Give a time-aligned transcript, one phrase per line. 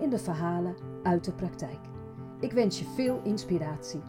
[0.00, 1.80] in de verhalen uit de praktijk.
[2.40, 4.00] Ik wens je veel inspiratie.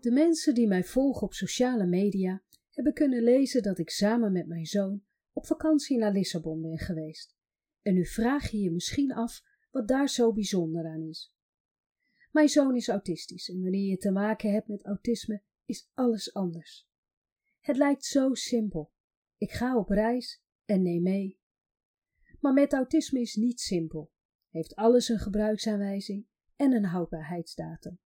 [0.00, 4.46] De mensen die mij volgen op sociale media hebben kunnen lezen dat ik samen met
[4.46, 7.36] mijn zoon op vakantie naar Lissabon ben geweest.
[7.82, 11.32] En nu vraag je je misschien af wat daar zo bijzonder aan is.
[12.32, 16.88] Mijn zoon is autistisch en wanneer je te maken hebt met autisme is alles anders.
[17.60, 18.92] Het lijkt zo simpel.
[19.36, 21.40] Ik ga op reis en neem mee.
[22.40, 24.12] Maar met autisme is niet simpel.
[24.48, 27.98] Heeft alles een gebruiksaanwijzing en een houdbaarheidsdatum.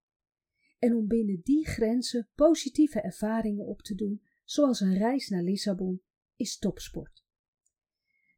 [0.79, 6.01] En om binnen die grenzen positieve ervaringen op te doen, zoals een reis naar Lissabon,
[6.35, 7.25] is topsport.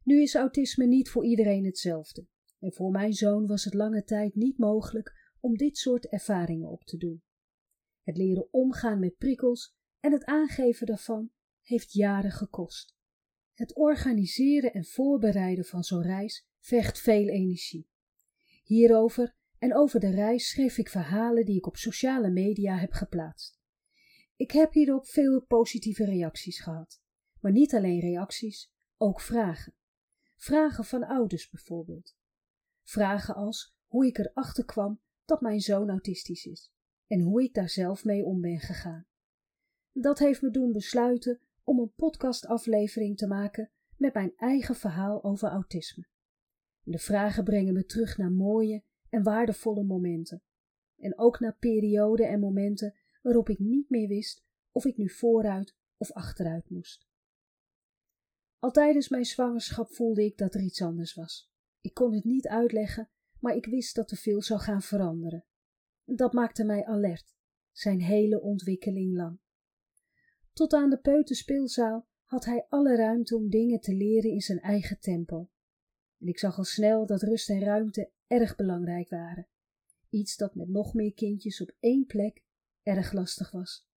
[0.03, 2.27] Nu is autisme niet voor iedereen hetzelfde.
[2.59, 6.83] En voor mijn zoon was het lange tijd niet mogelijk om dit soort ervaringen op
[6.83, 7.23] te doen.
[8.02, 12.94] Het leren omgaan met prikkels en het aangeven daarvan heeft jaren gekost.
[13.56, 17.89] Het organiseren en voorbereiden van zo'n reis vergt veel energie.
[18.64, 23.59] Hierover en over de reis schreef ik verhalen die ik op sociale media heb geplaatst.
[24.36, 27.02] Ik heb hierop veel positieve reacties gehad,
[27.39, 29.73] maar niet alleen reacties, ook vragen.
[30.36, 32.16] Vragen van ouders bijvoorbeeld.
[32.83, 36.72] Vragen als hoe ik erachter kwam dat mijn zoon autistisch is
[37.08, 39.08] en hoe ik daar zelf mee om ben gegaan.
[39.92, 45.49] Dat heeft me doen besluiten om een podcastaflevering te maken met mijn eigen verhaal over
[45.49, 46.08] autisme.
[46.83, 50.43] De vragen brengen me terug naar mooie en waardevolle momenten.
[50.98, 55.76] En ook naar perioden en momenten waarop ik niet meer wist of ik nu vooruit
[55.98, 57.08] of achteruit moest.
[58.59, 61.52] Al tijdens mijn zwangerschap voelde ik dat er iets anders was.
[61.82, 63.09] Ik kon het niet uitleggen,
[63.39, 65.45] maar ik wist dat er veel zou gaan veranderen.
[66.03, 67.36] Dat maakte mij alert,
[67.71, 69.39] zijn hele ontwikkeling lang.
[70.55, 74.99] Tot aan de peuterspeelzaal had hij alle ruimte om dingen te leren in zijn eigen
[74.99, 75.49] tempo.
[76.20, 79.48] En ik zag al snel dat rust en ruimte erg belangrijk waren.
[80.10, 82.44] Iets dat met nog meer kindjes op één plek
[82.83, 83.88] erg lastig was.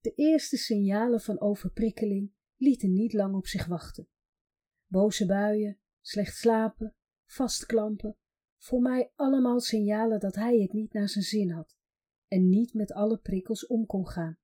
[0.00, 4.08] De eerste signalen van overprikkeling lieten niet lang op zich wachten.
[4.86, 8.16] Boze buien, slecht slapen, vastklampen,
[8.58, 11.76] voor mij allemaal signalen dat hij het niet naar zijn zin had
[12.28, 14.38] en niet met alle prikkels om kon gaan.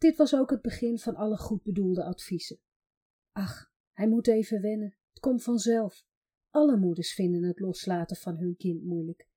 [0.00, 2.60] Dit was ook het begin van alle goed bedoelde adviezen.
[3.32, 6.04] Ach, hij moet even wennen, het komt vanzelf.
[6.50, 9.28] Alle moeders vinden het loslaten van hun kind moeilijk.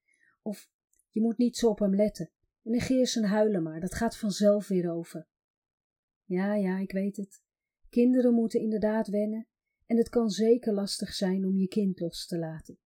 [0.41, 0.69] Of
[1.09, 2.31] je moet niet zo op hem letten.
[2.61, 5.27] Negeer zijn huilen maar, dat gaat vanzelf weer over.
[6.23, 7.41] Ja, ja, ik weet het.
[7.89, 9.47] Kinderen moeten inderdaad wennen
[9.85, 12.79] en het kan zeker lastig zijn om je kind los te laten.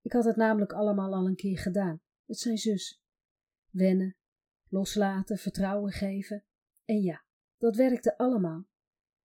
[0.00, 3.02] Ik had het namelijk allemaal al een keer gedaan, met zijn zus.
[3.70, 4.16] Wennen,
[4.68, 6.44] loslaten, vertrouwen geven.
[6.84, 7.24] En ja,
[7.56, 8.68] dat werkte allemaal.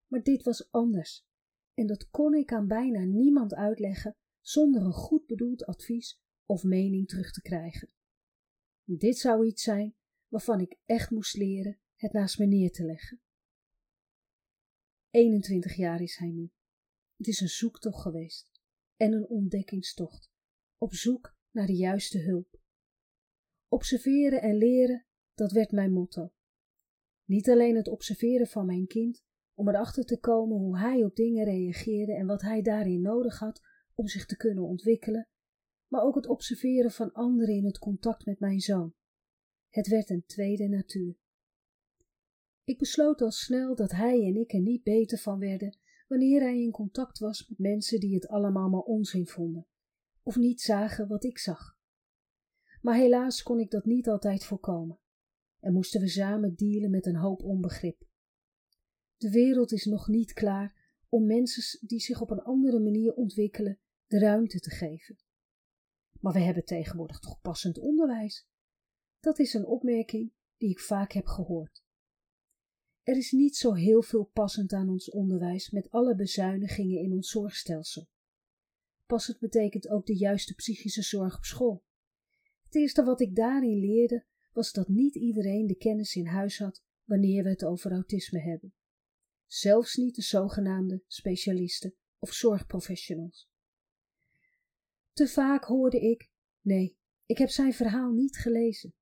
[0.07, 1.25] Maar dit was anders.
[1.73, 7.07] En dat kon ik aan bijna niemand uitleggen zonder een goed bedoeld advies of mening
[7.07, 7.91] terug te krijgen.
[8.83, 9.95] Dit zou iets zijn
[10.27, 13.21] waarvan ik echt moest leren het naast me neer te leggen.
[15.09, 16.51] 21 jaar is hij nu.
[17.17, 18.51] Het is een zoektocht geweest
[18.95, 20.31] en een ontdekkingstocht,
[20.77, 22.61] op zoek naar de juiste hulp.
[23.67, 26.34] Observeren en leren, dat werd mijn motto.
[27.25, 31.45] Niet alleen het observeren van mijn kind, om erachter te komen hoe hij op dingen
[31.45, 33.61] reageerde en wat hij daarin nodig had
[33.95, 35.27] om zich te kunnen ontwikkelen,
[35.87, 38.93] maar ook het observeren van anderen in het contact met mijn zoon.
[39.69, 41.17] Het werd een tweede natuur.
[42.63, 46.61] Ik besloot al snel dat hij en ik er niet beter van werden wanneer hij
[46.61, 49.67] in contact was met mensen die het allemaal maar onzin vonden,
[50.23, 51.77] of niet zagen wat ik zag.
[52.81, 54.99] Maar helaas kon ik dat niet altijd voorkomen,
[55.65, 58.07] en moesten we samen dealen met een hoop onbegrip.
[59.17, 63.79] De wereld is nog niet klaar om mensen die zich op een andere manier ontwikkelen
[64.07, 65.17] de ruimte te geven.
[66.19, 68.47] Maar we hebben tegenwoordig toch passend onderwijs?
[69.19, 71.83] Dat is een opmerking die ik vaak heb gehoord.
[73.03, 77.29] Er is niet zo heel veel passend aan ons onderwijs met alle bezuinigingen in ons
[77.29, 78.07] zorgstelsel.
[79.05, 81.83] Passend betekent ook de juiste psychische zorg op school.
[82.63, 86.83] Het eerste wat ik daarin leerde was dat niet iedereen de kennis in huis had
[87.03, 88.73] wanneer we het over autisme hebben.
[89.45, 93.49] Zelfs niet de zogenaamde specialisten of zorgprofessionals.
[95.13, 96.29] Te vaak hoorde ik:
[96.61, 98.93] nee, ik heb zijn verhaal niet gelezen.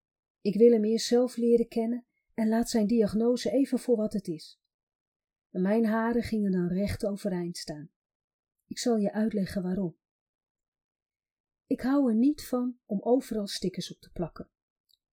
[0.42, 4.28] Ik wil hem eerst zelf leren kennen en laat zijn diagnose even voor wat het
[4.28, 4.60] is.
[5.50, 7.92] mijn haren gingen dan recht overeind staan.
[8.68, 9.98] Ik zal je uitleggen waarom.
[11.66, 14.52] Ik hou er niet van om overal stickers op te plakken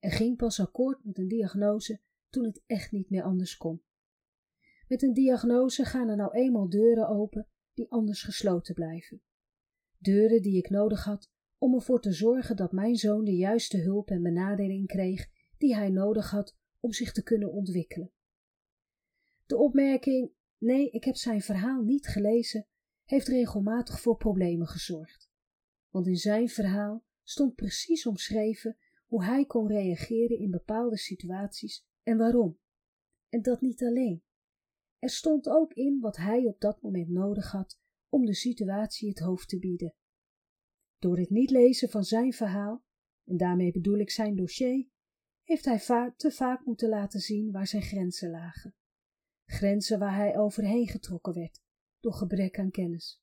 [0.00, 3.82] en ging pas akkoord met een diagnose toen het echt niet meer anders kon.
[4.88, 9.23] Met een diagnose gaan er nou eenmaal deuren open die anders gesloten blijven.
[9.99, 14.11] Deuren die ik nodig had om ervoor te zorgen dat mijn zoon de juiste hulp
[14.11, 18.12] en benadering kreeg die hij nodig had om zich te kunnen ontwikkelen.
[19.47, 22.67] De opmerking: nee, ik heb zijn verhaal niet gelezen,
[23.05, 25.31] heeft regelmatig voor problemen gezorgd.
[25.91, 28.76] Want in zijn verhaal stond precies omschreven
[29.10, 32.58] hoe hij kon reageren in bepaalde situaties en waarom.
[33.28, 34.22] En dat niet alleen.
[34.98, 37.78] Er stond ook in wat hij op dat moment nodig had
[38.08, 39.94] om de situatie het hoofd te bieden.
[40.98, 42.84] Door het niet lezen van zijn verhaal,
[43.24, 44.88] en daarmee bedoel ik zijn dossier,
[45.42, 48.74] heeft hij va te vaak moeten laten zien waar zijn grenzen lagen.
[49.44, 51.62] Grenzen waar hij overheen getrokken werd
[52.00, 53.22] door gebrek aan kennis.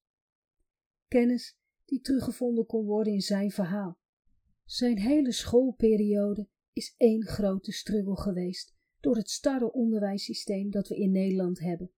[1.08, 4.00] Kennis die teruggevonden kon worden in zijn verhaal.
[4.68, 11.12] Zijn hele schoolperiode is één grote struggle geweest door het starre onderwijssysteem dat we in
[11.12, 11.92] Nederland hebben.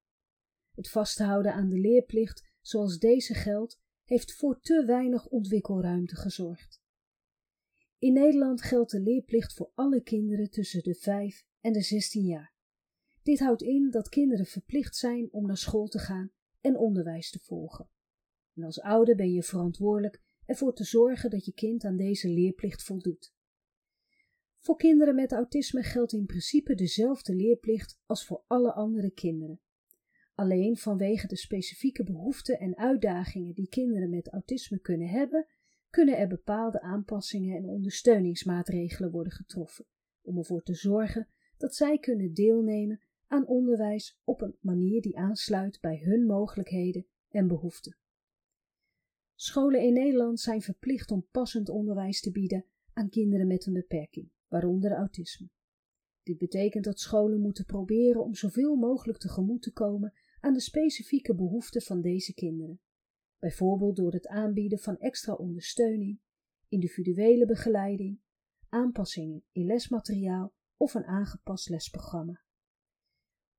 [0.71, 6.81] Het vasthouden aan de leerplicht zoals deze geldt, heeft voor te weinig ontwikkelruimte gezorgd.
[7.97, 12.53] In Nederland geldt de leerplicht voor alle kinderen tussen de 5 en de 16 jaar.
[13.23, 16.31] Dit houdt in dat kinderen verplicht zijn om naar school te gaan
[16.61, 17.89] en onderwijs te volgen.
[18.55, 22.83] En als ouder ben je verantwoordelijk ervoor te zorgen dat je kind aan deze leerplicht
[22.83, 23.33] voldoet.
[24.57, 29.59] Voor kinderen met autisme geldt in principe dezelfde leerplicht als voor alle andere kinderen.
[30.33, 35.47] Alleen vanwege de specifieke behoeften en uitdagingen die kinderen met autisme kunnen hebben,
[35.89, 39.85] kunnen er bepaalde aanpassingen en ondersteuningsmaatregelen worden getroffen
[40.21, 45.79] om ervoor te zorgen dat zij kunnen deelnemen aan onderwijs op een manier die aansluit
[45.81, 47.97] bij hun mogelijkheden en behoeften.
[49.41, 54.31] Scholen in Nederland zijn verplicht om passend onderwijs te bieden aan kinderen met een beperking,
[54.47, 55.49] waaronder autisme.
[56.23, 61.35] Dit betekent dat scholen moeten proberen om zoveel mogelijk tegemoet te komen aan de specifieke
[61.35, 62.81] behoeften van deze kinderen,
[63.37, 66.19] bijvoorbeeld door het aanbieden van extra ondersteuning,
[66.67, 68.19] individuele begeleiding,
[68.69, 72.43] aanpassingen in lesmateriaal of een aangepast lesprogramma.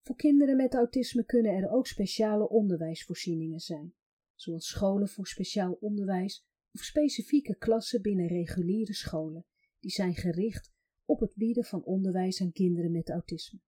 [0.03, 3.95] Voor kinderen met autisme kunnen er ook speciale onderwijsvoorzieningen zijn,
[4.41, 9.47] zoals scholen voor speciaal onderwijs of specifieke klassen binnen reguliere scholen,
[9.79, 10.73] die zijn gericht
[11.05, 13.61] op het bieden van onderwijs aan kinderen met autisme.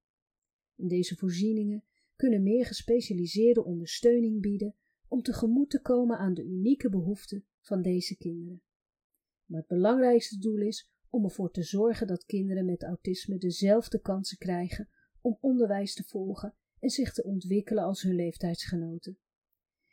[0.75, 1.85] In deze voorzieningen
[2.17, 4.77] kunnen meer gespecialiseerde ondersteuning bieden
[5.09, 8.63] om tegemoet te komen aan de unieke behoeften van deze kinderen.
[9.45, 14.39] Maar het belangrijkste doel is om ervoor te zorgen dat kinderen met autisme dezelfde kansen
[14.39, 14.89] krijgen
[15.21, 19.19] om onderwijs te volgen en zich te ontwikkelen als hun leeftijdsgenoten.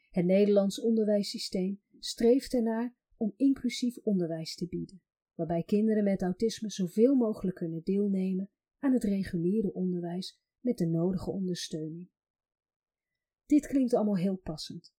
[0.10, 5.02] Het Nederlands onderwijssysteem streeft ernaar om inclusief onderwijs te bieden,
[5.34, 11.32] waarbij kinderen met autisme zoveel mogelijk kunnen deelnemen aan het reguliere onderwijs met de nodige
[11.32, 12.10] ondersteuning.
[13.46, 14.94] Dit klinkt allemaal heel passend,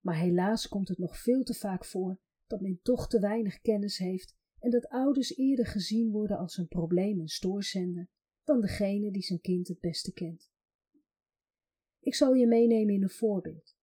[0.00, 3.98] maar helaas komt het nog veel te vaak voor dat men toch te weinig kennis
[3.98, 8.08] heeft en dat ouders eerder gezien worden als een probleem en stoorzender
[8.44, 10.50] dan degene die zijn kind het beste kent.
[12.00, 13.77] Ik zal je meenemen in een voorbeeld.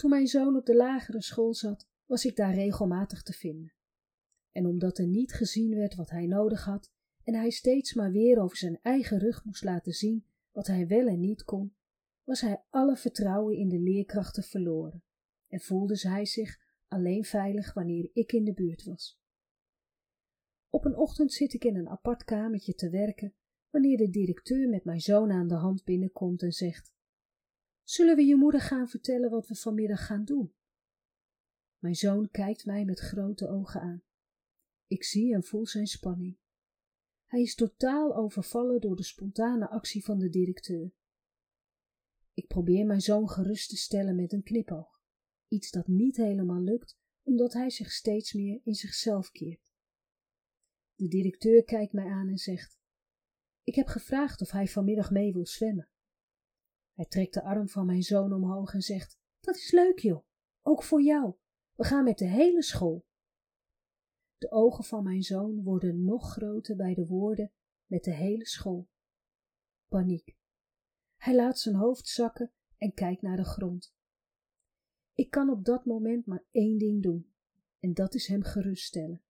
[0.00, 3.72] Toen mijn zoon op de lagere school zat, was ik daar regelmatig te vinden.
[4.52, 6.92] En omdat er niet gezien werd wat hij nodig had
[7.24, 11.06] en hij steeds maar weer over zijn eigen rug moest laten zien wat hij wel
[11.06, 11.74] en niet kon,
[12.24, 15.02] was hij alle vertrouwen in de leerkrachten verloren
[15.48, 19.20] en voelde hij zich alleen veilig wanneer ik in de buurt was.
[20.68, 23.34] Op een ochtend zit ik in een apart kamertje te werken
[23.70, 26.92] wanneer de directeur met mijn zoon aan de hand binnenkomt en zegt:
[27.90, 30.54] Zullen we je moeder gaan vertellen wat we vanmiddag gaan doen?
[31.78, 34.02] Mijn zoon kijkt mij met grote ogen aan.
[34.86, 36.38] Ik zie en voel zijn spanning.
[37.26, 40.92] Hij is totaal overvallen door de spontane actie van de directeur.
[42.34, 45.02] Ik probeer mijn zoon gerust te stellen met een knipoog,
[45.48, 49.72] iets dat niet helemaal lukt, omdat hij zich steeds meer in zichzelf keert.
[50.94, 52.78] De directeur kijkt mij aan en zegt:
[53.62, 55.90] Ik heb gevraagd of hij vanmiddag mee wil zwemmen.
[57.00, 60.24] Hij trekt de arm van mijn zoon omhoog en zegt: Dat is leuk, joh,
[60.62, 61.34] ook voor jou.
[61.74, 63.06] We gaan met de hele school.
[64.38, 67.52] De ogen van mijn zoon worden nog groter bij de woorden
[67.86, 68.88] met de hele school.
[69.88, 70.36] Paniek.
[71.16, 73.94] Hij laat zijn hoofd zakken en kijkt naar de grond.
[75.14, 77.32] Ik kan op dat moment maar één ding doen,
[77.78, 79.22] en dat is hem geruststellen.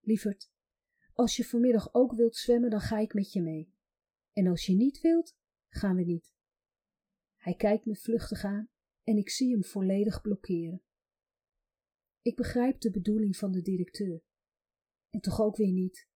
[0.00, 0.50] Lieverd,
[1.12, 3.74] als je vanmiddag ook wilt zwemmen, dan ga ik met je mee.
[4.32, 5.36] En als je niet wilt,
[5.68, 6.35] gaan we niet.
[7.46, 8.68] Hij kijkt me vluchtig aan
[9.02, 10.82] en ik zie hem volledig blokkeren.
[12.22, 14.22] Ik begrijp de bedoeling van de directeur.
[15.10, 16.08] En toch ook weer niet.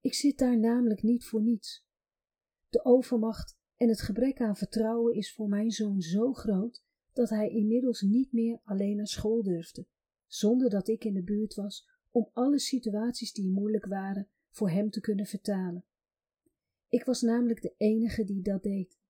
[0.00, 1.86] Ik zit daar namelijk niet voor niets.
[2.68, 7.48] De overmacht en het gebrek aan vertrouwen is voor mijn zoon zo groot dat hij
[7.48, 9.86] inmiddels niet meer alleen naar school durfde,
[10.26, 14.90] zonder dat ik in de buurt was om alle situaties die moeilijk waren voor hem
[14.90, 15.84] te kunnen vertalen.
[16.88, 19.02] Ik was namelijk de enige die dat deed.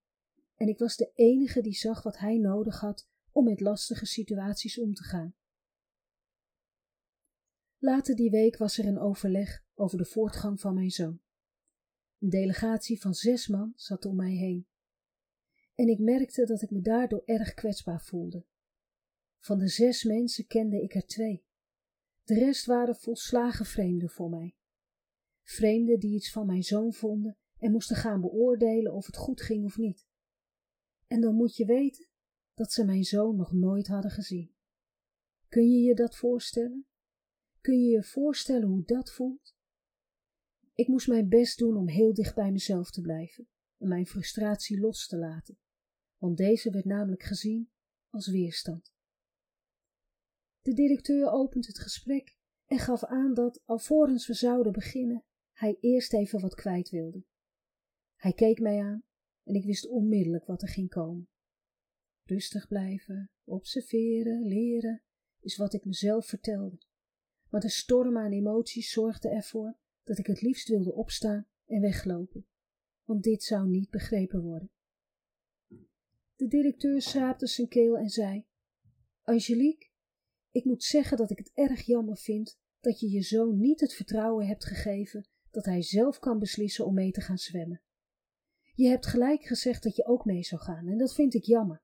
[0.55, 4.79] En ik was de enige die zag wat hij nodig had om met lastige situaties
[4.79, 5.35] om te gaan.
[7.79, 11.21] Later die week was er een overleg over de voortgang van mijn zoon.
[12.19, 14.67] Een delegatie van zes man zat om mij heen.
[15.75, 18.45] En ik merkte dat ik me daardoor erg kwetsbaar voelde.
[19.39, 21.45] Van de zes mensen kende ik er twee.
[22.25, 24.57] De rest waren volslagen vreemden voor mij.
[25.43, 29.65] Vreemden die iets van mijn zoon vonden en moesten gaan beoordelen of het goed ging
[29.65, 30.07] of niet.
[31.15, 32.09] En dan moet je weten
[32.55, 34.55] dat ze mijn zoon nog nooit hadden gezien.
[35.49, 36.87] Kun je je dat voorstellen?
[37.61, 39.57] Kun je je voorstellen hoe dat voelt?
[40.73, 44.81] Ik moest mijn best doen om heel dicht bij mezelf te blijven en mijn frustratie
[44.81, 45.59] los te laten,
[46.17, 47.71] want deze werd namelijk gezien
[48.09, 48.95] als weerstand.
[50.61, 56.13] De directeur opent het gesprek en gaf aan dat, alvorens we zouden beginnen, hij eerst
[56.13, 57.25] even wat kwijt wilde.
[58.15, 59.05] Hij keek mij aan
[59.45, 61.29] en ik wist onmiddellijk wat er ging komen.
[62.25, 65.03] Rustig blijven, observeren, leren,
[65.41, 66.79] is wat ik mezelf vertelde.
[67.49, 72.47] Maar de storm aan emoties zorgde ervoor dat ik het liefst wilde opstaan en weglopen,
[73.05, 74.71] want dit zou niet begrepen worden.
[76.37, 78.45] De directeur schraapte zijn keel en zei:
[79.23, 79.89] Angelique,
[80.51, 83.95] ik moet zeggen dat ik het erg jammer vind dat je je zoon niet het
[83.95, 87.83] vertrouwen hebt gegeven dat hij zelf kan beslissen om mee te gaan zwemmen.
[88.77, 91.83] Je hebt gelijk gezegd dat je ook mee zou gaan en dat vind ik jammer.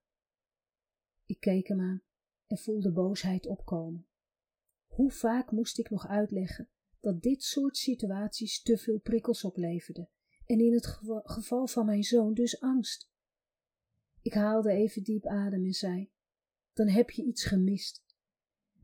[1.24, 2.02] Ik keek hem aan
[2.46, 4.06] en voelde boosheid opkomen.
[4.86, 6.68] Hoe vaak moest ik nog uitleggen
[7.00, 10.10] dat dit soort situaties te veel prikkels opleverden
[10.46, 10.86] en in het
[11.24, 13.10] geval van mijn zoon dus angst.
[14.22, 16.10] Ik haalde even diep adem en zei:
[16.72, 18.04] Dan heb je iets gemist.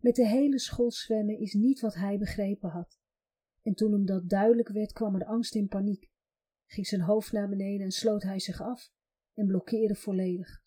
[0.00, 3.00] Met de hele school zwemmen is niet wat hij begrepen had.
[3.62, 6.10] En toen hem dat duidelijk werd, kwam er angst in paniek.
[6.66, 8.92] Ging zijn hoofd naar beneden en sloot hij zich af
[9.34, 10.62] en blokkeerde volledig.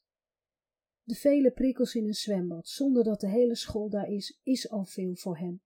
[1.04, 4.86] De vele prikkels in een zwembad, zonder dat de hele school daar is, is al
[4.86, 5.62] veel voor hem.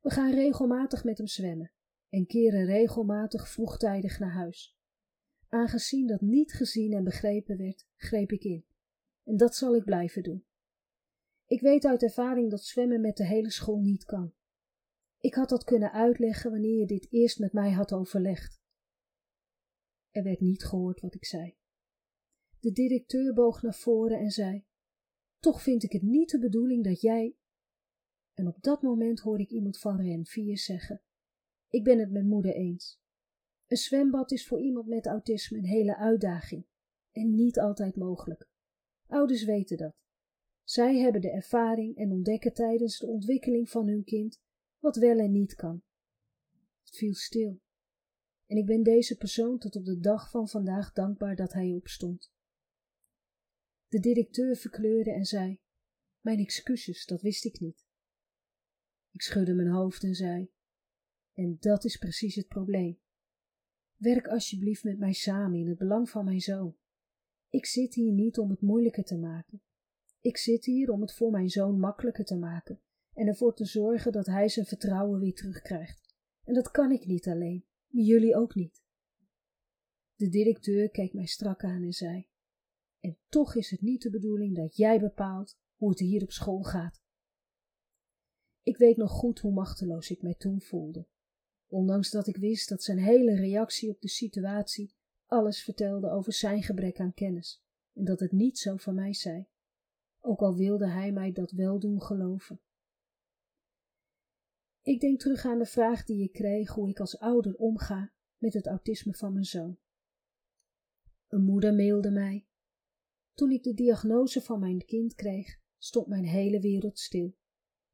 [0.00, 1.72] We gaan regelmatig met hem zwemmen
[2.08, 4.76] en keren regelmatig vroegtijdig naar huis.
[5.48, 8.66] Aangezien dat niet gezien en begrepen werd, greep ik in.
[9.24, 10.44] En dat zal ik blijven doen.
[11.46, 14.34] Ik weet uit ervaring dat zwemmen met de hele school niet kan.
[15.18, 18.60] Ik had dat kunnen uitleggen wanneer je dit eerst met mij had overlegd.
[20.16, 21.56] Er werd niet gehoord wat ik zei.
[22.60, 24.64] De directeur boog naar voren en zei:
[25.38, 27.36] Toch vind ik het niet de bedoeling dat jij.
[28.34, 31.02] En op dat moment hoorde ik iemand van Ren 4 zeggen:
[31.68, 33.00] Ik ben het met moeder eens.
[33.66, 36.66] Een zwembad is voor iemand met autisme een hele uitdaging
[37.12, 38.48] en niet altijd mogelijk.
[39.06, 39.94] Ouders weten dat.
[40.62, 44.40] Zij hebben de ervaring en ontdekken tijdens de ontwikkeling van hun kind
[44.78, 45.82] wat wel en niet kan.
[46.82, 47.60] Het viel stil.
[48.46, 52.32] En ik ben deze persoon tot op de dag van vandaag dankbaar dat hij opstond.
[53.88, 55.60] De directeur verkleurde en zei:
[56.20, 57.86] Mijn excuses, dat wist ik niet.
[59.10, 60.50] Ik schudde mijn hoofd en zei:
[61.32, 62.98] En dat is precies het probleem.
[63.96, 66.76] Werk alsjeblieft met mij samen in het belang van mijn zoon.
[67.48, 69.62] Ik zit hier niet om het moeilijker te maken.
[70.20, 72.80] Ik zit hier om het voor mijn zoon makkelijker te maken
[73.12, 76.14] en ervoor te zorgen dat hij zijn vertrouwen weer terugkrijgt.
[76.44, 78.84] En dat kan ik niet alleen, jullie ook niet.
[80.14, 82.28] De directeur keek mij strak aan en zei:
[83.00, 86.62] En toch is het niet de bedoeling dat jij bepaalt hoe het hier op school
[86.62, 87.02] gaat.
[88.62, 91.06] Ik weet nog goed hoe machteloos ik mij toen voelde,
[91.66, 94.94] ondanks dat ik wist dat zijn hele reactie op de situatie
[95.26, 97.62] alles vertelde over zijn gebrek aan kennis
[97.92, 99.46] en dat het niet zo van mij zei,
[100.20, 102.60] ook al wilde hij mij dat wel doen geloven.
[104.86, 108.54] Ik denk terug aan de vraag die ik kreeg hoe ik als ouder omga met
[108.54, 109.78] het autisme van mijn zoon.
[111.26, 112.46] Een moeder mailde mij.
[113.32, 117.36] Toen ik de diagnose van mijn kind kreeg, stond mijn hele wereld stil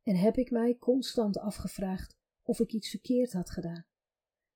[0.02, 3.86] en heb ik mij constant afgevraagd of ik iets verkeerd had gedaan.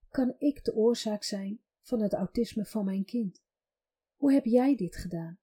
[0.09, 3.43] Kan ik de oorzaak zijn van het autisme van mijn kind?
[4.17, 5.41] Hoe heb jij dit gedaan?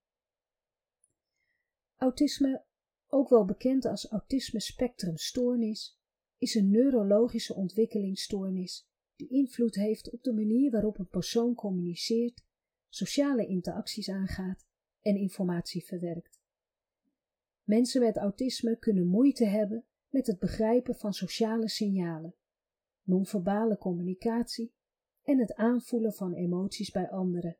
[1.95, 2.65] Autisme
[3.07, 6.01] ook wel bekend als autisme spectrumstoornis,
[6.43, 12.43] is een neurologische ontwikkelingsstoornis die invloed heeft op de manier waarop een persoon communiceert,
[12.89, 14.65] sociale interacties aangaat
[15.01, 16.41] en informatie verwerkt.
[17.63, 22.35] Mensen met autisme kunnen moeite hebben met het begrijpen van sociale signalen,
[23.03, 24.73] non-verbale communicatie
[25.21, 27.57] en het aanvoelen van emoties bij anderen.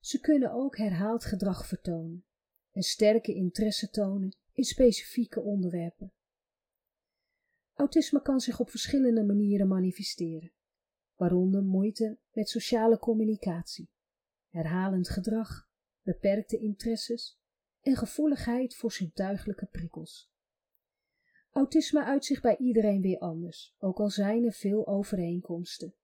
[0.00, 2.24] Ze kunnen ook herhaald gedrag vertonen
[2.70, 6.12] en sterke interesse tonen in specifieke onderwerpen.
[7.80, 10.52] Autisme kan zich op verschillende manieren manifesteren,
[11.16, 13.90] waaronder moeite met sociale communicatie,
[14.48, 15.68] herhalend gedrag,
[16.02, 17.40] beperkte interesses
[17.80, 20.30] en gevoeligheid voor zintuiglijke prikkels.
[21.50, 25.94] Autisme uit zich bij iedereen weer anders, ook al zijn er veel overeenkomsten.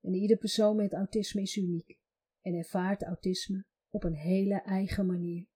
[0.00, 1.98] En ieder persoon met autisme is uniek
[2.40, 5.46] en ervaart autisme op een hele eigen manier.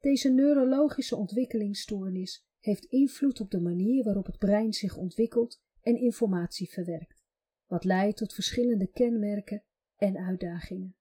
[0.00, 6.70] Deze neurologische ontwikkelingsstoornis heeft invloed op de manier waarop het brein zich ontwikkelt en informatie
[6.70, 7.24] verwerkt,
[7.66, 9.64] wat leidt tot verschillende kenmerken
[9.96, 10.96] en uitdagingen.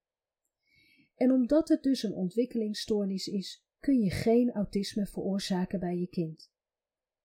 [1.16, 6.52] En omdat het dus een ontwikkelingsstoornis is, kun je geen autisme veroorzaken bij je kind.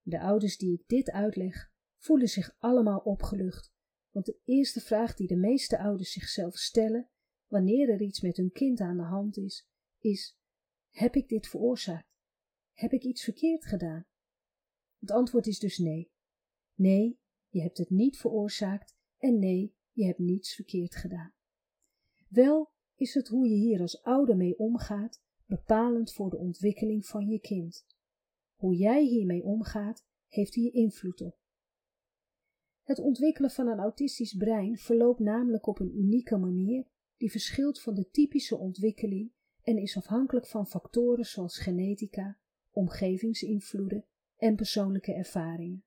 [0.03, 3.73] De ouders die ik dit uitleg, voelen zich allemaal opgelucht,
[4.11, 7.09] want de eerste vraag die de meeste ouders zichzelf stellen
[7.47, 9.69] wanneer er iets met hun kind aan de hand is,
[9.99, 10.39] is:
[10.91, 12.09] Heb ik dit veroorzaakt?
[12.73, 14.09] Heb ik iets verkeerd gedaan?
[15.01, 16.11] Het antwoord is dus nee.
[16.75, 21.35] Nee, je hebt het niet veroorzaakt en nee, je hebt niets verkeerd gedaan.
[22.29, 27.29] Wel is het hoe je hier als ouder mee omgaat bepalend voor de ontwikkeling van
[27.29, 27.87] je kind.
[28.55, 31.39] Hoe jij hiermee omgaat, heeft hier invloed op.
[32.83, 37.95] Het ontwikkelen van een autistisch brein verloopt namelijk op een unieke manier die verschilt van
[37.95, 42.39] de typische ontwikkeling en is afhankelijk van factoren zoals genetica,
[42.71, 44.05] omgevingsinvloeden
[44.41, 45.85] en persoonlijke ervaringen.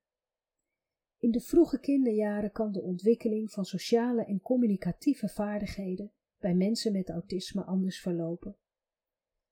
[1.17, 7.09] In de vroege kinderjaren kan de ontwikkeling van sociale en communicatieve vaardigheden bij mensen met
[7.09, 8.57] autisme anders verlopen.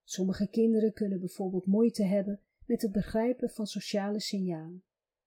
[0.03, 4.83] Sommige kinderen kunnen bijvoorbeeld moeite hebben met het begrijpen van sociale signalen,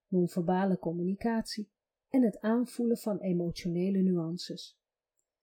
[0.09, 1.71] non-verbale communicatie
[2.09, 4.79] en het aanvoelen van emotionele nuances.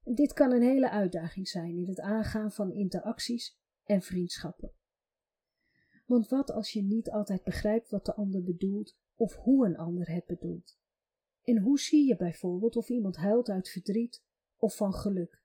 [0.04, 4.74] Dit kan een hele uitdaging zijn in het aangaan van interacties en vriendschappen.
[6.12, 10.10] Want wat als je niet altijd begrijpt wat de ander bedoelt of hoe een ander
[10.10, 10.78] het bedoelt?
[11.44, 14.24] En hoe zie je bijvoorbeeld of iemand huilt uit verdriet
[14.58, 15.44] of van geluk?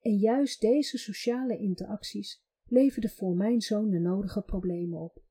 [0.00, 5.22] En juist deze sociale interacties leverden voor mijn zoon de nodige problemen op.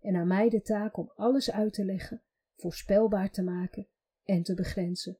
[0.00, 2.22] En aan mij de taak om alles uit te leggen,
[2.54, 3.86] voorspelbaar te maken
[4.24, 5.18] en te begrenzen.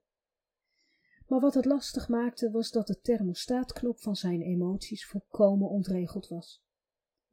[1.26, 6.64] Maar wat het lastig maakte was dat de thermostaatknop van zijn emoties volkomen ontregeld was.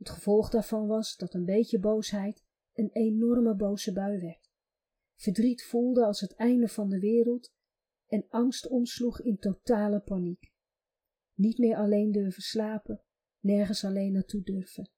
[0.03, 4.51] Het gevolg daarvan was dat een beetje boosheid een enorme boze bui werd.
[5.15, 7.53] Verdriet voelde als het einde van de wereld
[8.07, 10.51] en angst omsloeg in totale paniek.
[11.33, 13.03] Niet meer alleen durven slapen,
[13.39, 14.89] nergens alleen naartoe durven.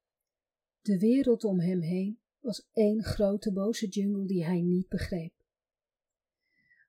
[0.82, 5.34] De wereld om hem heen was één grote boze jungle die hij niet begreep.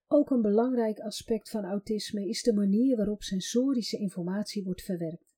[0.06, 5.35] Ook een belangrijk aspect van autisme is de manier waarop sensorische informatie wordt verwerkt.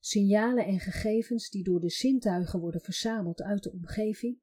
[0.00, 4.38] Signalen en gegevens die door de zintuigen worden verzameld uit de omgeving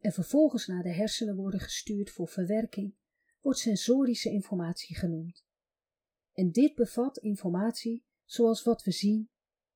[0.00, 2.94] en vervolgens naar de hersenen worden gestuurd voor verwerking,
[3.40, 5.44] wordt sensorische informatie genoemd.
[6.32, 9.28] En dit bevat informatie zoals wat we zien,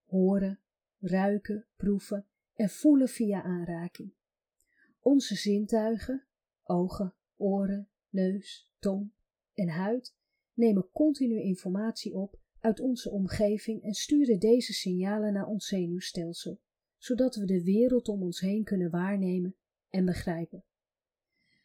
[0.05, 0.61] horen,
[1.01, 4.13] ruiken, proeven en voelen via aanraking.
[5.01, 6.27] Onze zintuigen,
[6.63, 9.13] ogen, oren, neus, tong
[9.55, 10.15] en huid
[10.55, 16.61] nemen continu informatie op uit onze omgeving en sturen deze signalen naar ons zenuwstelsel,
[16.99, 19.57] zodat we de wereld om ons heen kunnen waarnemen
[19.89, 20.65] en begrijpen.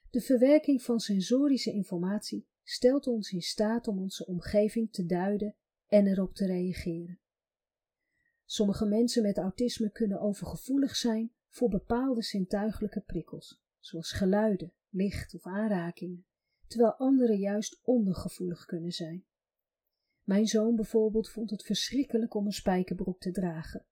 [0.09, 5.55] De verwerking van sensorische informatie stelt ons in staat om onze omgeving te duiden
[5.87, 7.19] en erop te reageren.
[8.45, 15.45] Sommige mensen met autisme kunnen overgevoelig zijn voor bepaalde zintuiglijke prikkels, zoals geluiden, licht of
[15.45, 16.25] aanrakingen,
[16.67, 19.25] terwijl anderen juist ondergevoelig kunnen zijn.
[20.27, 23.85] Mijn zoon bijvoorbeeld vond het verschrikkelijk om een spijkerbroek te dragen.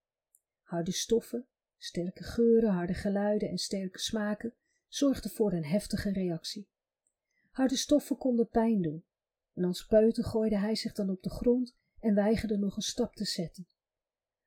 [0.62, 4.54] Harde stoffen, sterke geuren, harde geluiden en sterke smaken
[4.88, 6.70] zorgden voor een heftige reactie.
[7.52, 9.06] Harde stoffen konden pijn doen,
[9.54, 13.16] en als peuter gooide hij zich dan op de grond en weigerde nog een stap
[13.16, 13.68] te zetten.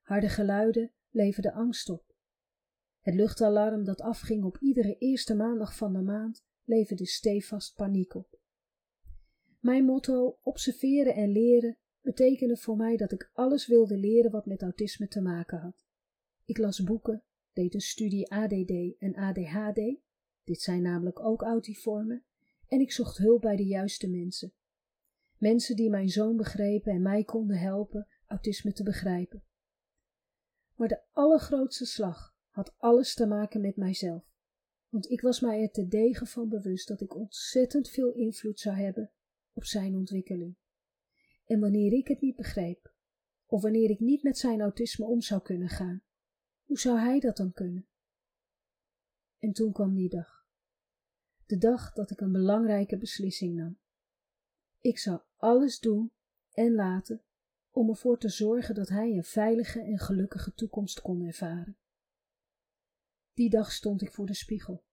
[0.01, 2.15] Harde geluiden leverden angst op.
[3.01, 8.39] Het luchtalarm dat afging op iedere eerste maandag van de maand leverde stevast paniek op.
[9.59, 14.63] Mijn motto, observeren en leren, betekende voor mij dat ik alles wilde leren wat met
[14.63, 15.87] autisme te maken had.
[16.45, 19.81] Ik las boeken deed een studie ADD en ADHD,
[20.45, 22.25] dit zijn namelijk ook autiformen,
[22.69, 24.53] en ik zocht hulp bij de juiste mensen.
[25.37, 29.45] Mensen die mijn zoon begrepen en mij konden helpen autisme te begrijpen.
[30.75, 34.25] Maar de allergrootste slag had alles te maken met mijzelf,
[34.89, 38.77] want ik was mij er te degen van bewust dat ik ontzettend veel invloed zou
[38.77, 39.13] hebben
[39.59, 40.57] op zijn ontwikkeling.
[41.45, 42.95] En wanneer ik het niet begreep,
[43.47, 46.03] of wanneer ik niet met zijn autisme om zou kunnen gaan,
[46.65, 47.89] hoe zou hij dat dan kunnen?
[49.39, 50.47] En toen kwam die dag.
[51.47, 53.79] De dag dat ik een belangrijke beslissing nam.
[54.81, 56.13] Ik zou alles doen
[56.53, 57.25] en laten
[57.71, 61.79] om ervoor te zorgen dat hij een veilige en gelukkige toekomst kon ervaren.
[63.33, 64.85] Die dag stond ik voor de spiegel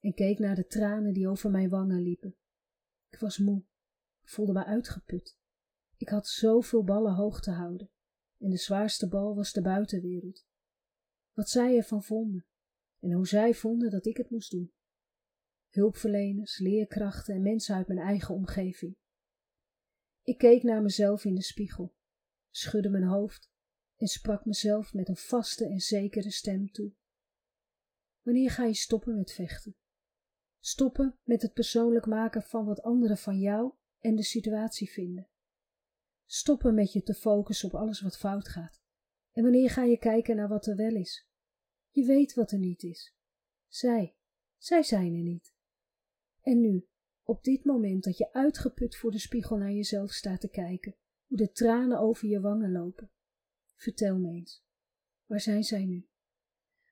[0.00, 2.36] en keek naar de tranen die over mijn wangen liepen.
[3.08, 3.64] Ik was moe,
[4.28, 5.38] voelde me uitgeput.
[5.96, 7.90] Ik had zoveel ballen hoog te houden
[8.38, 10.46] en de zwaarste bal was de buitenwereld.
[11.32, 12.46] Wat zij ervan vonden
[13.00, 14.72] en hoe zij vonden dat ik het moest doen.
[15.68, 18.96] Hulpverleners, leerkrachten en mensen uit mijn eigen omgeving.
[20.22, 21.94] Ik keek naar mezelf in de spiegel,
[22.50, 23.50] schudde mijn hoofd
[23.96, 26.92] en sprak mezelf met een vaste en zekere stem toe.
[28.22, 29.76] Wanneer ga je stoppen met vechten?
[30.58, 33.74] Stoppen met het persoonlijk maken van wat anderen van jou
[34.08, 35.28] en de situatie vinden.
[36.24, 38.80] Stoppen met je te focussen op alles wat fout gaat.
[39.32, 41.28] En wanneer ga je kijken naar wat er wel is?
[41.90, 43.16] Je weet wat er niet is.
[43.66, 44.16] Zij,
[44.56, 45.54] zij zijn er niet.
[46.40, 46.88] En nu,
[47.22, 51.36] op dit moment dat je uitgeput voor de spiegel naar jezelf staat te kijken, hoe
[51.36, 53.10] de tranen over je wangen lopen,
[53.74, 54.64] vertel me eens,
[55.26, 56.08] waar zijn zij nu?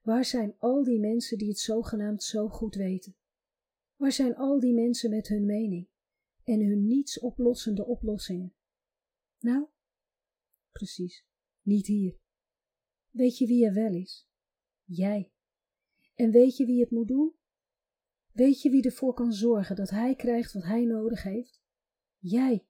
[0.03, 3.17] Waar zijn al die mensen die het zogenaamd zo goed weten?
[3.97, 5.89] Waar zijn al die mensen met hun mening
[6.47, 8.55] en hun niets oplossende oplossingen?
[9.39, 9.67] Nou,
[10.73, 11.27] precies,
[11.63, 12.19] niet hier.
[13.11, 14.29] Weet je wie er wel is?
[14.85, 15.33] Jij.
[16.15, 17.35] En weet je wie het moet doen?
[18.33, 21.61] Weet je wie ervoor kan zorgen dat hij krijgt wat hij nodig heeft?
[22.19, 22.67] Jij.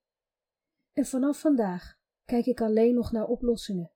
[0.92, 3.92] En vanaf vandaag kijk ik alleen nog naar oplossingen.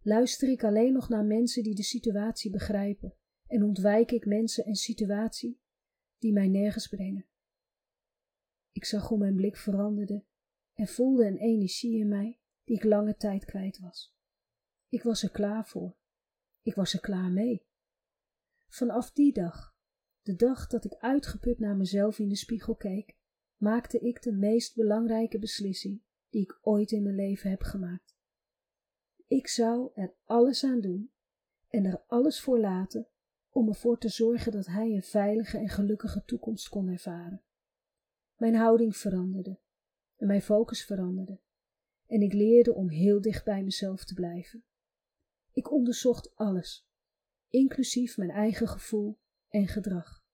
[0.00, 3.16] Luister ik alleen nog naar mensen die de situatie begrijpen
[3.46, 5.60] en ontwijk ik mensen en situatie
[6.18, 7.28] die mij nergens brengen.
[8.78, 10.24] Ik zag hoe mijn blik veranderde
[10.74, 14.16] en voelde een energie in mij die ik lange tijd kwijt was.
[14.88, 15.96] Ik was er klaar voor.
[16.62, 17.66] Ik was er klaar mee.
[18.68, 19.76] Vanaf die dag,
[20.22, 23.16] de dag dat ik uitgeput naar mezelf in de spiegel keek,
[23.56, 28.16] maakte ik de meest belangrijke beslissing die ik ooit in mijn leven heb gemaakt.
[29.26, 31.12] Ik zou er alles aan doen
[31.68, 33.08] en er alles voor laten
[33.50, 37.42] om ervoor te zorgen dat hij een veilige en gelukkige toekomst kon ervaren.
[38.38, 39.60] Mijn houding veranderde
[40.16, 41.40] en mijn focus veranderde
[42.06, 44.64] en ik leerde om heel dicht bij mezelf te blijven.
[45.52, 46.88] Ik onderzocht alles,
[47.48, 50.24] inclusief mijn eigen gevoel en gedrag.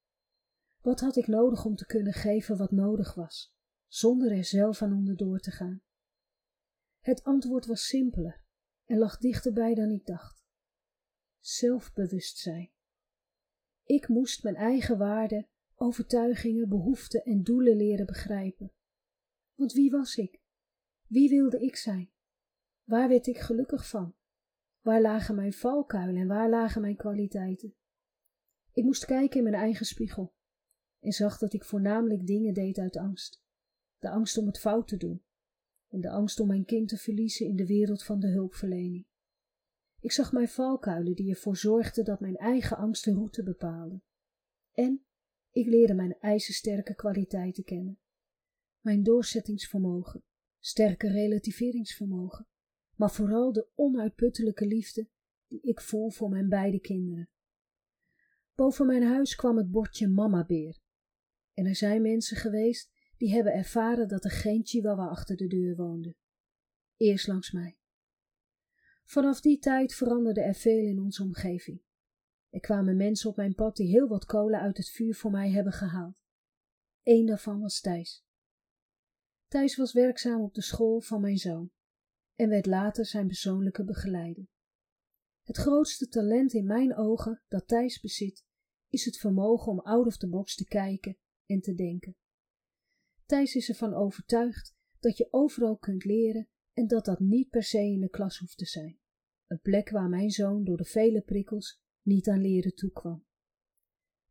[0.81, 3.55] Wat had ik nodig om te kunnen geven wat nodig was,
[3.87, 5.83] zonder er zelf aan onderdoor te gaan?
[7.01, 8.45] Het antwoord was simpeler
[8.85, 10.45] en lag dichterbij dan ik dacht.
[11.39, 12.73] Zelfbewustzijn.
[13.85, 18.73] Ik moest mijn eigen waarden, overtuigingen, behoeften en doelen leren begrijpen.
[19.55, 20.41] Want wie was ik?
[21.07, 22.11] Wie wilde ik zijn?
[22.85, 24.15] Waar werd ik gelukkig van?
[24.81, 27.75] Waar lagen mijn valkuilen en waar lagen mijn kwaliteiten?
[28.73, 30.35] Ik moest kijken in mijn eigen spiegel
[31.01, 33.43] en zag dat ik voornamelijk dingen deed uit angst.
[33.99, 35.25] De angst om het fout te doen
[35.89, 39.07] en de angst om mijn kind te verliezen in de wereld van de hulpverlening.
[40.01, 44.03] Ik zag mijn valkuilen die ervoor zorgden dat mijn eigen angst de route bepaalde.
[44.73, 45.05] En
[45.55, 47.99] ik leerde mijn ijzersterke kwaliteiten kennen.
[48.81, 50.25] Mijn doorzettingsvermogen,
[50.61, 52.47] sterke relativeringsvermogen,
[52.95, 55.09] maar vooral de onuitputtelijke liefde
[55.47, 57.29] die ik voel voor mijn beide kinderen.
[58.55, 60.81] Boven mijn huis kwam het bordje Mama Beer.
[61.53, 65.77] En er zijn mensen geweest die hebben ervaren dat er geen chihuahua achter de deur
[65.77, 66.17] woonde.
[66.97, 67.79] Eerst langs mij.
[69.05, 71.83] Vanaf die tijd veranderde er veel in onze omgeving.
[72.55, 75.51] Er kwamen mensen op mijn pad die heel wat kolen uit het vuur voor mij
[75.51, 76.17] hebben gehaald.
[77.03, 78.25] Eén daarvan was Thijs.
[79.47, 81.71] Thijs was werkzaam op de school van mijn zoon
[82.35, 84.49] en werd later zijn persoonlijke begeleider.
[85.43, 88.45] Het grootste talent in mijn ogen dat Thijs bezit,
[88.89, 92.17] is het vermogen om out of the box te kijken en te denken.
[93.27, 97.79] Thijs is ervan overtuigd dat je overal kunt leren en dat dat niet per se
[97.79, 98.99] in de klas hoeft te zijn.
[99.47, 103.25] Een plek waar mijn zoon door de vele prikkels niet aan leren toekwam.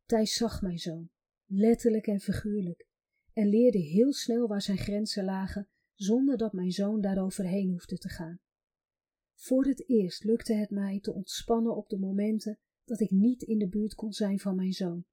[0.06, 1.10] Thijs zag mijn zoon,
[1.46, 2.88] letterlijk en figuurlijk,
[3.34, 8.10] en leerde heel snel waar zijn grenzen lagen, zonder dat mijn zoon daaroverheen hoefde te
[8.10, 8.40] gaan.
[9.34, 13.58] Voor het eerst lukte het mij te ontspannen op de momenten dat ik niet in
[13.58, 15.06] de buurt kon zijn van mijn zoon,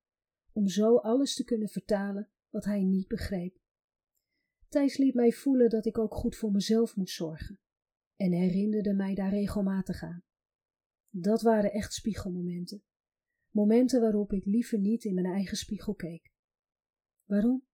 [0.53, 3.59] om zo alles te kunnen vertalen wat hij niet begreep.
[4.68, 7.61] Thijs liet mij voelen dat ik ook goed voor mezelf moest zorgen
[8.16, 10.25] en herinnerde mij daar regelmatig aan.
[11.11, 12.83] Dat waren echt spiegelmomenten.
[13.51, 16.33] Momenten waarop ik liever niet in mijn eigen spiegel keek.
[17.25, 17.66] Waarom?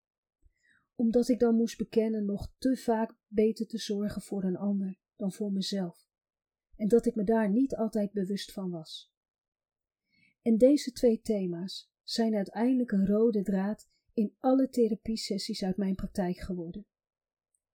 [0.95, 5.31] Omdat ik dan moest bekennen nog te vaak beter te zorgen voor een ander dan
[5.31, 6.07] voor mezelf,
[6.75, 9.13] en dat ik me daar niet altijd bewust van was.
[10.41, 16.37] En deze twee thema's zijn uiteindelijk een rode draad in alle therapiesessies uit mijn praktijk
[16.37, 16.85] geworden.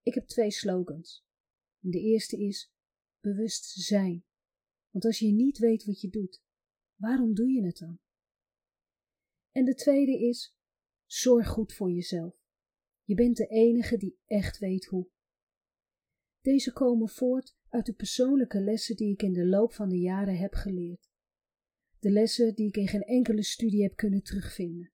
[0.03, 1.25] Ik heb twee slogans.
[1.79, 2.73] De eerste is
[3.21, 4.25] bewust zijn.
[4.93, 6.43] Want als je niet weet wat je doet,
[6.95, 7.99] waarom doe je het dan?
[9.51, 10.57] En de tweede is
[11.07, 12.35] zorg goed voor jezelf.
[13.05, 15.11] Je bent de enige die echt weet hoe.
[16.41, 20.37] Deze komen voort uit de persoonlijke lessen die ik in de loop van de jaren
[20.37, 21.11] heb geleerd.
[21.99, 24.93] De lessen die ik in geen enkele studie heb kunnen terugvinden.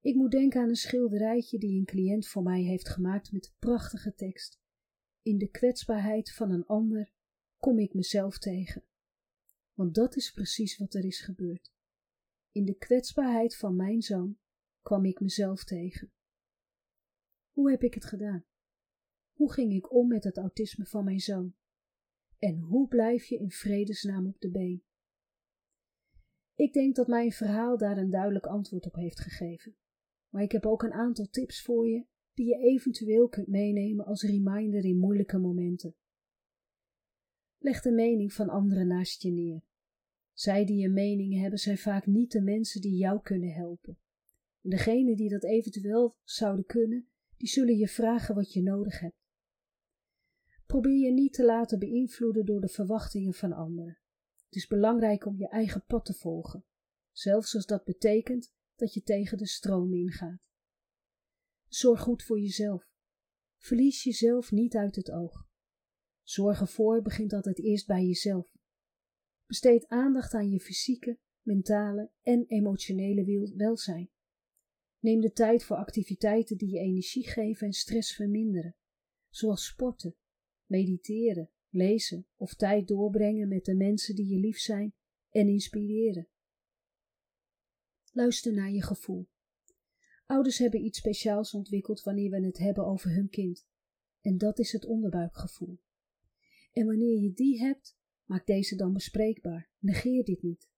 [0.00, 4.14] Ik moet denken aan een schilderijtje die een cliënt voor mij heeft gemaakt met prachtige
[4.14, 4.60] tekst.
[5.22, 7.12] In de kwetsbaarheid van een ander
[7.62, 8.84] kom ik mezelf tegen.
[9.72, 11.72] Want dat is precies wat er is gebeurd.
[12.50, 14.38] In de kwetsbaarheid van mijn zoon
[14.80, 16.12] kwam ik mezelf tegen.
[17.50, 18.44] Hoe heb ik het gedaan?
[19.32, 21.54] Hoe ging ik om met het autisme van mijn zoon?
[22.38, 24.82] En hoe blijf je in vredesnaam op de been?
[26.54, 29.76] Ik denk dat mijn verhaal daar een duidelijk antwoord op heeft gegeven.
[30.28, 34.22] Maar ik heb ook een aantal tips voor je die je eventueel kunt meenemen als
[34.22, 35.96] reminder in moeilijke momenten.
[37.62, 39.62] Leg de mening van anderen naast je neer.
[40.32, 43.98] Zij die een mening hebben zijn vaak niet de mensen die jou kunnen helpen.
[44.62, 49.16] En degenen die dat eventueel zouden kunnen, die zullen je vragen wat je nodig hebt.
[50.66, 53.98] Probeer je niet te laten beïnvloeden door de verwachtingen van anderen.
[54.44, 56.64] Het is belangrijk om je eigen pad te volgen,
[57.12, 60.40] zelfs als dat betekent dat je tegen de stroom ingaat.
[61.68, 62.90] Zorg goed voor jezelf.
[63.56, 65.50] Verlies jezelf niet uit het oog.
[66.22, 68.56] Zorg ervoor begint altijd eerst bij jezelf.
[69.46, 74.10] Besteed aandacht aan je fysieke, mentale en emotionele welzijn.
[74.98, 78.76] Neem de tijd voor activiteiten die je energie geven en stress verminderen,
[79.28, 80.16] zoals sporten,
[80.66, 84.94] mediteren, lezen of tijd doorbrengen met de mensen die je lief zijn
[85.30, 86.28] en inspireren.
[88.12, 89.28] Luister naar je gevoel.
[90.26, 93.66] Ouders hebben iets speciaals ontwikkeld wanneer we het hebben over hun kind.
[94.20, 95.80] En dat is het onderbuikgevoel.
[96.72, 99.70] En wanneer je die hebt, maak deze dan bespreekbaar.
[99.78, 100.70] Negeer dit niet.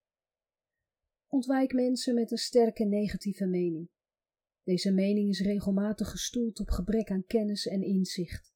[1.26, 3.88] Ontwijk mensen met een sterke negatieve mening.
[4.62, 8.52] Deze mening is regelmatig gestoeld op gebrek aan kennis en inzicht.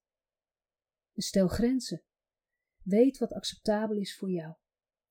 [1.14, 2.02] stel grenzen.
[2.82, 4.54] Weet wat acceptabel is voor jou.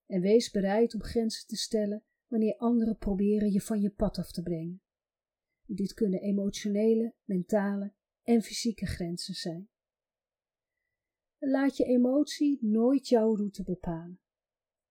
[0.05, 4.31] En wees bereid om grenzen te stellen wanneer anderen proberen je van je pad af
[4.31, 4.81] te brengen.
[5.65, 9.69] Dit kunnen emotionele, mentale en fysieke grenzen zijn.
[11.39, 14.19] Laat je emotie nooit jouw route bepalen.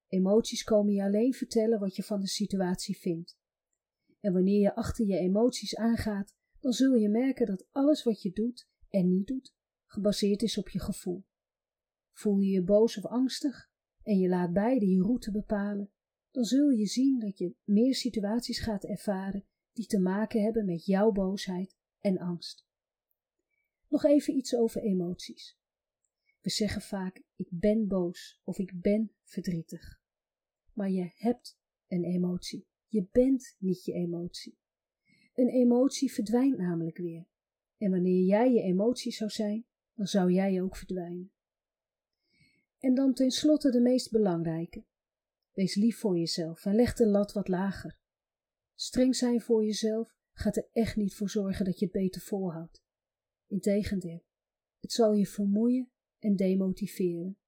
[0.06, 3.38] Emoties komen je alleen vertellen wat je van de situatie vindt.
[4.20, 8.32] En wanneer je achter je emoties aangaat, dan zul je merken dat alles wat je
[8.32, 9.54] doet en niet doet,
[9.86, 11.24] gebaseerd is op je gevoel.
[12.12, 13.70] Voel je je boos of angstig
[14.02, 15.90] en je laat beide je route bepalen,
[16.30, 20.84] dan zul je zien dat je meer situaties gaat ervaren die te maken hebben met
[20.84, 22.66] jouw boosheid en angst.
[23.88, 25.55] Nog even iets over emoties.
[26.46, 30.00] We zeggen vaak: ik ben boos of ik ben verdrietig.
[30.72, 32.66] Maar je hebt een emotie.
[32.86, 34.58] Je bent niet je emotie.
[35.34, 37.28] Een emotie verdwijnt namelijk weer.
[37.76, 41.32] En wanneer jij je emotie zou zijn, dan zou jij ook verdwijnen.
[42.78, 44.84] En dan tenslotte de meest belangrijke.
[45.52, 47.98] Wees lief voor jezelf en leg de lat wat lager.
[48.74, 52.82] Streng zijn voor jezelf gaat er echt niet voor zorgen dat je het beter volhoudt.
[53.46, 54.24] Integendeel,
[54.80, 57.38] het zal je vermoeien en demotiveren.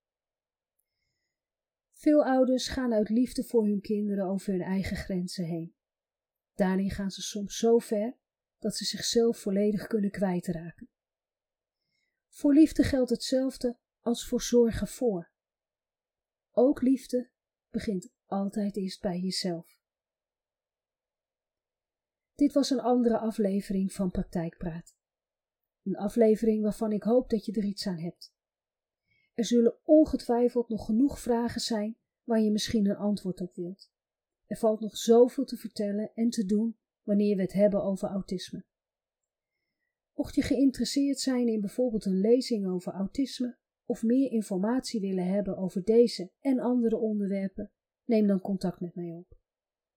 [1.92, 5.74] Veel ouders gaan uit liefde voor hun kinderen over hun eigen grenzen heen.
[6.54, 8.16] Daarin gaan ze soms zo ver
[8.59, 10.88] dat ze zichzelf volledig kunnen kwijtraken.
[12.28, 15.31] Voor liefde geldt hetzelfde als voor zorgen voor.
[16.50, 17.31] Ook liefde
[17.70, 19.81] begint altijd eerst bij jezelf.
[22.35, 24.96] Dit was een andere aflevering van Praktijkpraat.
[25.83, 28.37] Een aflevering waarvan ik hoop dat je er iets aan hebt.
[29.38, 33.90] Er zullen ongetwijfeld nog genoeg vragen zijn waar je misschien een antwoord op wilt.
[34.46, 38.64] Er valt nog zoveel te vertellen en te doen wanneer we het hebben over autisme.
[40.14, 45.57] Mocht je geïnteresseerd zijn in bijvoorbeeld een lezing over autisme of meer informatie willen hebben
[45.57, 47.72] over deze en andere onderwerpen,
[48.05, 49.38] Neem dan contact met mij op.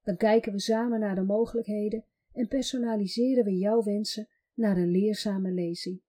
[0.01, 5.51] Dan kijken we samen naar de mogelijkheden en personaliseren we jouw wensen naar een leerzame
[5.51, 6.01] lezing.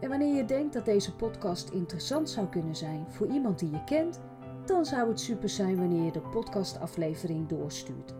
[0.00, 3.84] En wanneer je denkt dat deze podcast interessant zou kunnen zijn voor iemand die je
[3.84, 4.20] kent,
[4.64, 8.14] dan zou het super zijn wanneer je de podcastaflevering doorstuurt.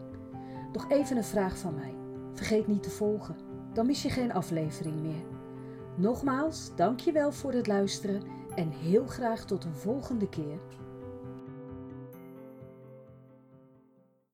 [0.73, 1.95] Nog even een vraag van mij.
[2.35, 3.37] Vergeet niet te volgen,
[3.73, 5.25] dan mis je geen aflevering meer.
[5.97, 8.23] Nogmaals, dankjewel voor het luisteren
[8.55, 10.59] en heel graag tot een volgende keer.